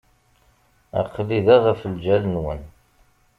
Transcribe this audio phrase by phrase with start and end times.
[1.01, 2.61] Aql-i da ɣef lǧal-nwen.